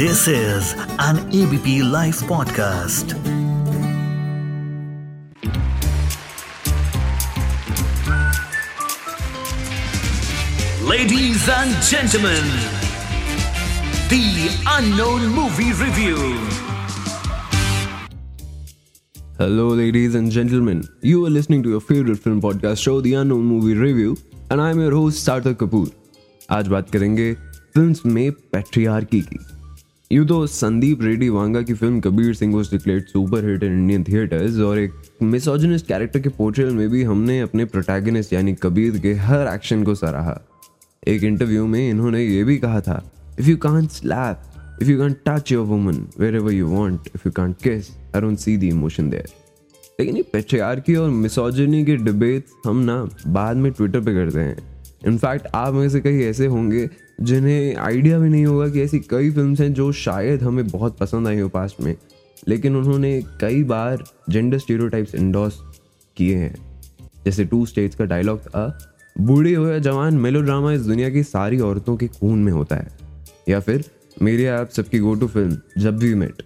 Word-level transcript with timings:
This 0.00 0.28
is 0.28 0.74
an 0.98 1.18
ABP 1.38 1.82
Life 1.82 2.20
podcast. 2.20 3.10
Ladies 10.82 11.50
and 11.50 11.74
gentlemen, 11.82 12.46
the 14.08 14.24
unknown 14.68 15.26
movie 15.34 15.74
review. 15.74 16.16
Hello, 19.36 19.68
ladies 19.68 20.14
and 20.14 20.30
gentlemen. 20.30 20.82
You 21.02 21.26
are 21.26 21.30
listening 21.30 21.62
to 21.64 21.68
your 21.68 21.80
favorite 21.82 22.20
film 22.20 22.40
podcast 22.40 22.78
show, 22.78 23.02
The 23.02 23.12
Unknown 23.12 23.44
Movie 23.44 23.74
Review, 23.74 24.16
and 24.50 24.62
I'm 24.62 24.80
your 24.80 24.92
host, 24.92 25.28
Sarthak 25.28 25.56
Kapoor. 25.56 25.92
आज 26.50 26.68
बात 26.68 26.90
करेंगे 26.90 27.32
film 27.74 28.12
में 28.12 28.30
patriarchy 28.32 29.20
की 29.20 29.59
यूँ 30.12 30.24
तो 30.26 30.46
संदीप 30.46 31.02
रेड्डी 31.02 31.28
वांगा 31.28 31.60
की 31.62 31.74
film 31.74 32.00
Kabir 32.00 32.32
Singh 32.34 32.54
was 32.54 32.70
declared 32.70 33.04
super 33.06 33.48
hit 33.48 33.62
in 33.62 33.72
Indian 33.72 34.04
theatres 34.04 34.58
और 34.58 34.78
एक 34.78 34.92
मिसोजिनिस्ट 35.22 35.86
कैरेक्टर 35.86 36.20
के 36.20 36.28
पोर्ट्रेल 36.28 36.70
में 36.74 36.88
भी 36.90 37.02
हमने 37.02 37.38
अपने 37.40 37.64
प्रोटैगनिस्ट 37.64 38.32
यानी 38.32 38.54
कबीर 38.54 38.98
के 38.98 39.12
हर 39.14 39.46
एक्शन 39.48 39.84
को 39.84 39.94
सराहा। 39.94 40.36
एक 41.08 41.24
इंटरव्यू 41.24 41.66
में 41.66 41.90
इन्होंने 41.90 42.24
ये 42.24 42.42
भी 42.44 42.56
कहा 42.58 42.80
था 42.80 43.02
if 43.40 43.48
you 43.48 43.56
can't 43.56 43.90
slap 43.90 44.78
if 44.82 44.88
you 44.90 44.98
can't 44.98 45.16
touch 45.28 45.52
your 45.52 45.66
woman 45.66 46.04
wherever 46.36 46.52
you 46.52 46.68
want 46.68 47.08
if 47.14 47.22
you 47.26 47.32
can't 47.32 47.56
kiss 47.62 47.90
I 48.14 48.20
don't 48.20 48.38
see 48.38 48.56
the 48.56 48.64
emotion 48.64 49.10
there 49.10 49.28
लेकिन 50.00 50.16
ये 50.16 50.22
पेट्रियार्की 50.32 50.94
और 50.94 51.10
मिसोजिनी 51.10 51.84
के 51.84 51.96
डिबेट 51.96 52.46
हम 52.66 52.82
ना 52.84 53.04
बाद 53.28 53.56
में 53.56 53.70
ट्विटर 53.72 54.00
पे 54.00 54.14
करते 54.14 54.40
हैं। 54.40 54.56
इनफैक्ट 55.06 55.46
आप 55.54 55.74
में 55.74 55.88
से 55.88 56.00
कहीं 56.00 56.22
ऐसे 56.22 56.46
होंगे 56.46 56.88
जिन्हें 57.22 57.76
आइडिया 57.76 58.18
भी 58.18 58.28
नहीं 58.28 58.46
होगा 58.46 58.68
कि 58.68 58.82
ऐसी 58.82 58.98
कई 58.98 59.30
फ़िल्म 59.30 59.54
हैं 59.54 59.72
जो 59.72 59.92
शायद 59.92 60.42
हमें 60.42 60.68
बहुत 60.68 60.98
पसंद 60.98 61.28
आई 61.28 61.40
हो 61.40 61.48
पास्ट 61.48 61.80
में, 61.80 61.94
लेकिन 62.48 62.76
उन्होंने 62.76 63.22
कई 63.40 63.62
बार 63.62 64.04
जेंडर 64.30 64.58
स्टीरियोटाइप्स 64.58 65.14
इंडोर्स 65.14 65.58
किए 66.16 66.36
हैं। 66.36 66.54
जैसे 67.24 67.44
टू 67.44 67.66
स्टेट्स 67.66 67.96
का 67.96 68.04
डायलॉग 68.04 68.40
था, 68.40 68.78
बूढ़ी 69.20 69.54
हो 69.54 69.66
या 69.68 69.78
जवान 69.78 70.14
मेलोड्रामा 70.14 70.72
इस 70.72 70.80
दुनिया 70.80 71.10
की 71.10 71.22
सारी 71.22 71.60
औरतों 71.60 71.96
के 71.96 72.08
खून 72.08 72.38
में 72.38 72.52
होता 72.52 72.76
है। 72.76 72.88
या 73.48 73.60
फिर, 73.60 73.84
मेरे 74.22 74.46
आप 74.46 74.68
सबकी 74.68 74.98
गो 74.98 75.14
टू 75.14 75.26
फ़िल्म 75.26 75.58
जब 75.78 75.98
भी 75.98 76.14
मेट 76.14 76.42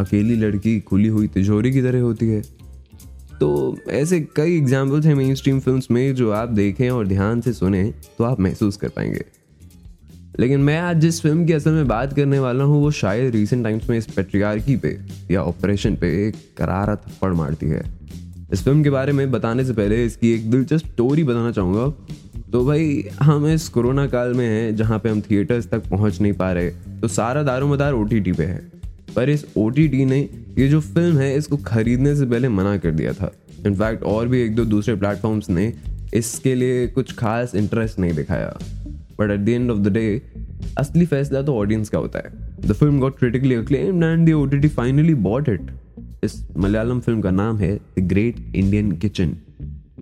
अकेली 0.00 0.36
लड़की 0.36 0.80
खुली 0.80 1.08
हुई 1.08 1.26
तिजोरी 1.26 1.72
की 1.72 1.82
तरह 1.82 2.00
होती 2.00 2.28
है। 2.28 2.42
तो 3.40 3.78
ऐसे 3.88 4.20
कई 4.36 4.56
एग्जाम्पल्स 4.56 5.06
हैं 5.06 5.14
मेन 5.14 5.34
स्ट्रीम 5.34 5.60
फ़िल्म 5.60 5.80
में 5.90 6.14
जो 6.14 6.30
आप 6.30 6.48
देखें 6.48 6.90
और 6.90 7.06
ध्यान 7.06 7.40
से 7.40 7.52
सुने 7.52 7.94
तो 8.18 8.24
आप 8.24 8.40
महसूस 8.40 8.76
कर 8.76 8.88
पाएँगे। 8.88 9.24
लेकिन 10.38 10.60
मैं 10.60 10.76
आज 10.78 10.96
जिस 11.00 11.20
फ़िल्म 11.20 11.44
की 11.46 11.52
असल 11.52 11.70
में 11.70 11.86
बात 11.88 12.12
करने 12.12 12.38
वाला 12.38 12.64
हूँ, 12.64 12.80
वो 12.80 12.90
शायद 12.90 13.34
रिसेंट 13.34 13.64
टाइम्स 13.64 13.88
में 13.90 13.96
इस 13.98 14.06
पेट्रियार्की 14.06 14.76
पे 14.76 14.96
या 15.30 15.42
ऑपरेशन 15.42 15.94
पे 15.96 16.08
एक 16.26 16.34
करारा 16.58 16.94
थप्पड़ 16.96 17.32
मारती 17.32 17.66
है। 17.66 17.82
इस 18.52 18.62
फ़िल्म 18.64 18.82
के 18.82 18.90
बारे 18.90 19.12
में 19.12 19.30
बताने 19.30 19.64
से 19.64 19.72
पहले 19.72 20.04
इसकी 20.04 20.32
एक 20.34 20.50
दिलचस्प 20.50 20.86
स्टोरी 20.86 21.24
बताना 21.24 21.50
चाहूँगा। 21.52 21.88
तो 22.52 22.64
भाई, 22.66 23.04
हम 23.22 23.46
इस 23.46 23.68
कोरोना 23.68 24.06
काल 24.06 24.34
में 24.34 24.46
हैं, 24.46 24.76
जहाँ 24.76 24.98
पे 24.98 25.08
हम 25.08 25.20
थिएटर्स 25.20 25.68
तक 25.70 25.88
पहुँच 25.90 26.20
नहीं 26.20 26.32
पा 26.32 26.52
रहे 26.52 26.70
तो 27.00 27.08
सारा 27.08 27.42
दारोमदार 27.42 27.92
ओटीटी 27.92 28.32
पे 28.32 28.44
है। 28.44 28.62
पर 29.16 29.30
इस 29.30 29.44
ओटीटी 29.56 30.04
ने 30.04 30.20
ये 30.58 30.68
जो 30.68 30.80
फ़िल्म 30.80 31.18
है, 31.18 31.36
इसको 31.36 31.56
खरीदने 31.56 32.16
से 32.16 32.26
पहले 32.26 32.48
मना 32.48 32.76
कर 32.76 32.90
दिया 32.90 33.12
था। 33.12 33.32
इनफैक्ट 33.66 34.02
और 34.04 34.28
भी 34.28 34.42
एक 34.42 34.54
दो 34.54 34.64
दूसरे 34.64 34.94
प्लेटफॉर्म्स 34.94 35.50
ने 35.50 35.72
इसके 36.14 36.54
लिए 36.54 36.86
कुछ 36.86 37.14
खास 37.14 37.54
इंटरेस्ट 37.54 37.98
नहीं 37.98 38.12
दिखाया। 38.12 38.58
But 39.20 39.30
at 39.30 39.40
the 39.40 39.48
end 39.48 39.70
of 39.70 39.78
the 39.78 39.92
day 39.92 40.20
असली 40.78 41.06
फैसला 41.06 41.42
तो 41.42 41.54
ऑडियंस 41.54 41.88
का 41.88 41.98
होता 41.98 42.18
है। 42.18 42.32
The 42.68 42.72
film 42.72 43.00
got 43.00 43.18
critically 43.18 43.54
acclaimed 43.54 44.04
and 44.04 44.62
the 44.62 44.68
finally 44.68 45.14
bought 45.26 45.48
it 45.48 45.70
इस 46.24 46.42
मलयालम 46.56 47.00
फ़िल्म 47.00 47.20
का 47.20 47.30
नाम 47.30 47.58
है 47.58 47.74
द 47.98 48.06
ग्रेट 48.08 48.36
इंडियन 48.54 48.92
किचन 48.92 49.36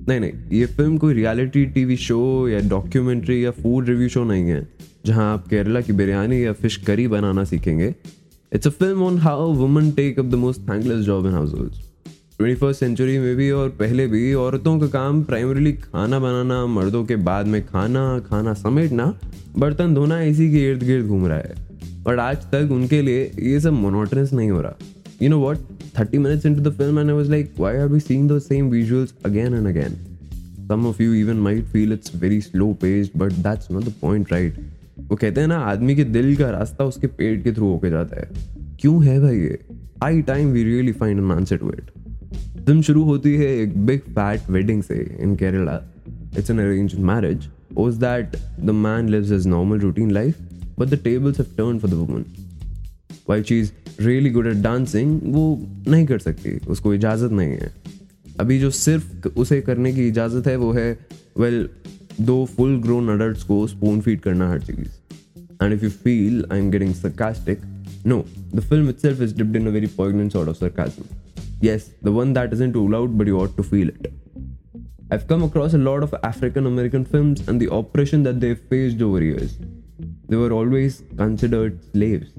नहीं 0.08 0.20
नहीं, 0.20 0.32
ये 0.52 0.66
फ़िल्म 0.66 0.96
कोई 0.98 1.14
रियलिटी 1.14 1.64
टीवी 1.66 1.96
शो 1.96 2.48
या 2.48 2.58
डॉक्यूमेंट्री 2.68 3.44
या 3.44 3.50
फ़ूड 3.52 3.88
रिव्यू 3.88 4.08
शो 4.08 4.22
नहीं 4.24 4.44
है, 4.44 4.66
जहाँ 5.06 5.32
आप 5.32 5.46
केरला 5.48 5.80
की 5.80 5.92
बिरयानी 5.92 6.44
या 6.44 6.52
फ़िश 6.52 6.76
करी 6.76 7.06
बनाना 7.08 7.44
सीखेंगे। 7.44 7.94
It's 8.52 8.66
a 8.66 8.70
film 8.70 9.02
on 9.02 9.18
how 9.18 9.52
woman 9.54 9.90
take 9.90 10.18
up 10.18 10.24
the 10.24 10.34
most 10.34 10.60
thankless 10.68 11.00
job 11.04 11.26
in 11.26 11.32
house 11.32 11.54
twenty 12.38 12.54
first 12.60 12.80
century 12.80 13.18
में 13.18 13.36
भी 13.36 13.50
और 13.50 13.68
पहले 13.68 14.06
भी 14.06 14.34
औरतों 14.34 14.80
का 14.80 14.86
काम 14.86 15.22
प्राइमरीली 15.24 15.72
खाना 15.72 16.18
बनाना, 16.18 16.66
मर्दों 16.66 17.04
के 17.04 17.16
बाद 17.16 17.46
में 17.46 17.66
खाना 17.66 18.18
खाना 18.18 18.54
समेटना, 18.54 19.18
बर्तन 19.58 19.94
धोना, 19.94 20.22
इसी 20.22 20.50
के 20.50 20.70
इर्द 20.70 20.82
गिर्द 20.82 21.06
घूम 21.06 21.26
रहा 21.26 21.38
है। 21.38 21.54
बट 22.02 22.18
आज 22.18 22.36
तक 22.36 22.68
उनके 22.72 23.02
लिए 23.02 23.32
ये 23.38 23.60
सब 23.60 23.72
मोनोटनस 23.72 24.32
नहीं 24.32 24.50
हो 24.50 24.60
रहा। 24.60 24.76
You 25.22 25.30
know 25.32 25.40
what? 25.44 25.62
30 25.98 26.18
minutes 26.18 26.44
into 26.44 26.64
the 26.66 26.74
film 26.80 26.98
and 26.98 27.10
i 27.10 27.16
was 27.22 27.30
like, 27.30 27.48
why 27.56 27.72
are 27.84 27.88
we 27.88 28.00
seeing 28.00 28.28
those 28.32 28.46
same 28.52 28.70
visuals 28.70 29.14
again 29.30 29.54
and 29.54 29.66
again? 29.66 29.96
Some 30.68 30.86
of 30.86 31.00
you 31.00 31.14
even 31.24 31.40
might 31.48 31.64
feel 31.74 31.98
it's 31.98 32.14
very 32.24 32.40
slow 32.40 32.70
paced 32.84 33.18
but 33.18 33.42
that's 33.48 33.70
not 33.70 33.88
the 33.88 33.96
point, 34.04 34.32
right? 34.32 34.52
वो 35.08 35.16
कहते 35.16 35.40
हैं 35.40 35.48
ना, 35.48 35.58
आदमी 35.58 35.96
के 35.96 36.04
दिल 36.04 36.36
का 36.36 36.50
रास्ता 36.50 36.84
उसके 36.84 37.06
पेट 37.06 37.44
के 37.44 37.52
थ्रू 37.52 37.66
होके 37.66 37.90
जाता 37.90 38.20
है। 38.20 38.30
क्यों 38.80 39.04
है 39.04 39.20
भाई 39.20 39.36
ये? 39.36 39.58
High 40.02 40.22
time 40.22 40.48
we 40.48 40.64
really 40.64 40.92
find 40.92 41.18
an 41.18 41.30
answer 41.30 41.56
to 41.56 41.70
it 41.70 41.90
film 42.66 42.82
शुरू 42.82 43.02
होती 43.04 43.34
है 43.36 43.46
एक 43.58 43.76
बिग 43.86 44.00
फैट 44.14 44.48
वेडिंग 44.50 44.82
से 44.82 44.94
in 45.22 45.34
Kerala 45.36 45.74
it's 46.38 46.50
an 46.50 46.58
arrange 46.58 46.94
marriage 47.10 47.46
owes 47.78 47.94
that 47.96 48.36
the 48.60 48.70
man 48.76 49.08
lives 49.08 49.30
is 49.32 49.46
normal 49.48 49.80
routine 49.80 50.10
life 50.10 50.38
but 50.78 50.88
the 50.88 50.98
tables 51.04 51.38
have 51.40 51.52
turn 51.56 51.78
for 51.78 51.90
the 51.90 51.94
woman 51.94 52.24
why 53.28 53.42
she's 53.42 53.70
really 54.00 54.30
good 54.30 54.46
at 54.46 54.56
dancing 54.62 55.20
वो 55.34 55.44
नहीं 55.88 56.06
कर 56.06 56.18
सकती 56.18 56.56
उसको 56.68 56.94
इजाज़त 56.94 57.32
नहीं 57.32 57.52
है। 57.52 57.70
अभी 58.40 58.58
जो 58.60 58.70
सिर्फ़ 58.70 59.28
उसे 59.28 59.60
करने 59.60 59.92
की 59.92 60.06
इजाज़त 60.08 60.46
है 60.46 60.56
वो 60.56 60.72
है 60.72 60.90
वेल 61.38 61.62
well, 61.62 62.26
दो 62.26 62.44
फुल 62.56 62.76
ग्रोन 62.82 63.08
अडल्ट 63.10 63.46
को 63.48 63.66
स्पून 63.66 64.00
फ़ीड 64.00 64.20
करना 64.20 64.48
हर 64.50 64.60
चीज़। 64.62 65.62
And 65.62 65.72
if 65.72 65.84
you 65.84 65.90
feel 65.90 66.44
I 66.52 66.58
am 66.58 66.70
getting 66.70 66.94
sarcastic 66.94 67.60
no 68.06 68.24
the 68.54 68.60
film 68.60 68.88
it 68.88 68.98
self 68.98 69.22
is 69.22 69.36
dipped 69.36 69.56
in 69.56 69.66
a 69.66 69.70
very 69.70 69.86
point 69.96 70.36
of 70.36 70.56
sarcastic 70.56 71.25
yes 71.61 71.91
the 72.01 72.13
one 72.13 72.33
that 72.33 72.53
isn't 72.53 72.73
too 72.73 72.87
loud 72.95 73.17
but 73.17 73.27
you 73.27 73.39
ought 73.39 73.55
to 73.57 73.63
feel 73.65 73.89
it 73.89 74.11
I've 75.13 75.27
come 75.27 75.43
across 75.43 75.73
a 75.73 75.77
lot 75.77 76.03
of 76.03 76.13
African 76.23 76.67
American 76.67 77.03
films 77.03 77.45
and 77.45 77.59
the 77.59 77.67
oppression 77.77 78.21
that 78.23 78.39
they've 78.39 78.59
faced 78.73 79.01
over 79.01 79.21
years. 79.21 79.57
They 80.29 80.37
were 80.37 80.53
always 80.57 80.99
considered 81.17 81.81
slaves. 81.91 82.29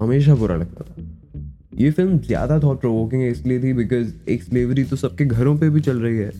हमेशा 0.00 0.34
बुरा 0.34 0.56
लगता 0.56 0.84
था 0.84 0.94
ये 1.78 1.90
film 1.90 2.18
ज़्यादा 2.18 2.58
thought 2.60 2.80
provoking 2.80 3.22
है 3.22 3.30
इसलिए 3.30 3.62
थी 3.62 3.72
because 3.72 4.12
एक 4.28 4.42
स्लेवरी 4.42 4.84
तो 4.84 4.96
सबके 4.96 5.24
घरों 5.24 5.56
पे 5.58 5.68
भी 5.70 5.80
चल 5.80 6.00
रही 6.02 6.18
है 6.18 6.30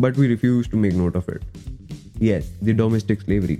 but 0.00 0.18
we 0.18 0.26
refuse 0.26 0.70
to 0.70 0.78
make 0.78 0.94
note 0.94 1.16
of 1.16 1.30
it 1.30 2.22
yes 2.22 2.50
the 2.64 2.76
domestic 2.78 3.20
slavery 3.20 3.58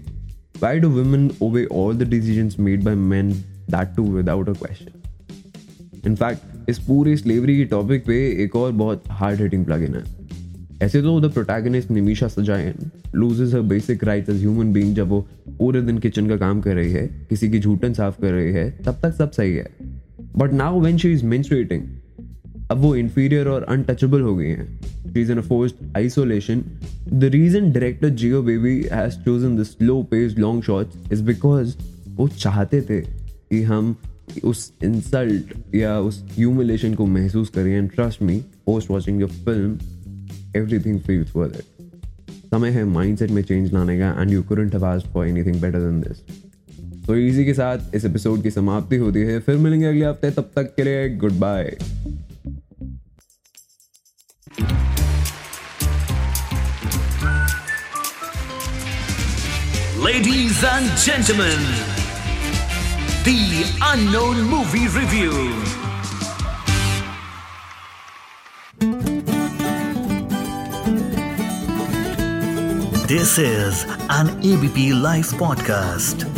why 0.63 0.79
do 0.81 0.91
women 0.91 1.31
obey 1.43 1.65
all 1.81 1.97
the 1.99 2.09
decisions 2.11 2.59
made 2.69 2.85
by 2.85 2.95
man 3.15 3.33
that 3.71 3.97
too 3.97 4.05
without 4.17 4.49
a 4.49 4.53
question 4.53 6.09
in fact 6.11 6.50
इस 6.70 6.80
पूरे 6.80 7.16
स्लेवरी 7.18 7.58
के 7.58 7.66
टॉपिक 7.66 8.06
पे 8.06 8.18
एक 8.44 8.56
और 8.56 8.72
बहुत 8.74 9.04
hard 9.10 9.42
hitting 9.42 9.66
plug 9.66 9.82
है। 9.96 10.04
ऐसे 10.82 11.02
तो 11.02 11.20
the 11.22 11.32
protagonist 11.32 11.92
Nimisha 11.92 12.28
Sajayan 12.28 12.92
loses 13.16 13.54
her 13.54 13.62
basic 13.70 14.04
rights 14.04 14.30
as 14.30 14.40
human 14.40 14.72
being 14.74 14.96
जब 14.96 15.08
वो 15.10 15.20
पूरे 15.58 15.82
दिन 15.82 15.98
किचन 16.00 16.28
का 16.28 16.38
काम 16.38 16.62
कर 16.62 16.76
रही 16.76 16.92
है, 16.92 17.08
किसी 17.30 17.50
की 17.50 17.60
झूठन 17.60 17.94
साफ़ 17.94 18.22
कर 18.22 18.32
रही 18.32 18.54
है, 18.54 18.70
तब 18.86 19.00
तक 19.04 19.14
सब 19.16 19.32
सही 19.32 19.54
है। 19.54 19.68
But 20.38 20.54
now 20.54 20.80
when 20.82 20.98
she 20.98 21.12
is 21.14 21.26
menstruating 21.26 21.84
अब 22.72 22.78
वो 22.78 22.96
इंफीरियर 22.96 23.48
और 23.48 23.64
अनटचेबल 23.64 24.22
हो 24.22 24.36
गई 24.36 24.48
हैं। 24.48 24.80
She 25.14 25.22
is 25.22 25.32
in 25.32 25.42
forced 25.42 25.98
isolation 25.98 26.64
the 27.14 27.24
reason 27.34 27.72
director 27.72 28.10
Jeo 28.12 28.42
Baby 28.42 28.76
has 28.92 29.20
chosen 29.26 29.58
the 29.58 29.64
slow 29.64 30.02
pace 30.12 30.40
long 30.40 30.64
shots 30.64 31.12
is 31.14 31.24
because 31.24 31.76
वो 32.16 32.28
चाहते 32.28 32.82
थे 32.82 33.02
कि 33.02 33.62
हम 33.64 33.96
उस 34.40 34.74
इंसल्ट 34.84 35.76
या 35.76 36.00
उस 36.00 36.24
ह्यूमिलेशन 36.36 36.96
को 36.96 37.06
महसूस 37.06 37.50
करें 37.50 37.72
and 37.74 37.90
trust 37.90 38.22
me 38.22 38.38
post 38.38 38.90
watching 38.90 39.22
your 39.22 39.30
film 39.30 39.80
everything 40.56 41.00
feels 41.00 41.36
worth 41.36 41.56
it 41.56 41.86
समय 42.46 42.70
है 42.70 42.84
माइंडसेट 42.86 43.32
में 43.32 43.42
चेंज 43.44 43.74
लाने 43.74 44.00
का 44.00 44.22
and 44.22 44.32
you 44.32 44.44
couldn't 44.44 44.74
have 44.74 44.86
asked 44.86 45.12
for 45.12 45.28
anything 45.28 45.62
better 45.62 45.80
than 45.80 46.02
this 46.02 46.18
तो 47.08 47.16
इसी 47.16 47.46
के 47.46 47.54
साथ 47.54 47.96
इस 47.96 48.06
एपिसोड 48.06 48.44
की 48.44 48.52
समाप्ति 48.52 48.96
होती 48.96 49.20
है। 49.20 49.40
फिर 49.40 49.58
मिलेंगे 49.58 49.86
अगले 49.86 50.06
हफ़्ते। 50.06 50.32
तब 50.32 50.52
तक 50.56 50.76
के 50.76 50.84
लिए 50.84 51.10
goodbye 51.34 51.78
Ladies 60.04 60.64
and 60.64 60.88
gentlemen, 61.04 61.62
the 63.24 63.64
unknown 63.94 64.42
movie 64.50 64.88
review. 64.88 65.32
This 73.08 73.38
is 73.38 73.86
an 74.10 74.30
ABP 74.44 74.94
Life 74.94 75.32
podcast. 75.34 76.31